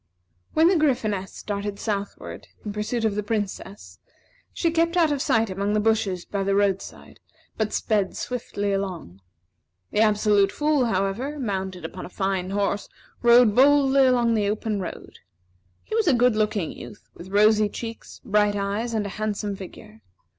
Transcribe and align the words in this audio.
When 0.55 0.67
the 0.67 0.77
Gryphoness 0.77 1.31
started 1.31 1.77
southward, 1.77 2.47
in 2.65 2.73
pursuit 2.73 3.05
of 3.05 3.13
the 3.13 3.21
Princess, 3.21 3.99
she 4.51 4.71
kept 4.71 4.97
out 4.97 5.11
of 5.11 5.21
sight 5.21 5.51
among 5.51 5.73
the 5.73 5.79
bushes 5.79 6.25
by 6.25 6.41
the 6.43 6.55
roadside; 6.55 7.19
but 7.55 7.71
sped 7.71 8.17
swiftly 8.17 8.73
along. 8.73 9.21
The 9.91 9.99
Absolute 9.99 10.51
Fool, 10.51 10.85
however, 10.85 11.37
mounted 11.37 11.85
upon 11.85 12.07
a 12.07 12.09
fine 12.09 12.49
horse, 12.49 12.89
rode 13.21 13.53
boldly 13.53 14.07
along 14.07 14.29
upon 14.29 14.33
the 14.33 14.49
open 14.49 14.79
road. 14.79 15.19
He 15.83 15.93
was 15.93 16.07
a 16.07 16.15
good 16.15 16.35
looking 16.35 16.71
youth, 16.71 17.07
with 17.13 17.29
rosy 17.29 17.69
cheeks, 17.69 18.21
bright 18.25 18.55
eyes, 18.55 18.95
and 18.95 19.05
a 19.05 19.09
handsome 19.19 19.55
figure. 19.55 20.01